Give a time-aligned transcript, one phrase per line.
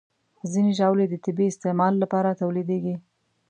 [0.51, 2.95] ځینې ژاولې د طبي استعمال لپاره تولیدېږي.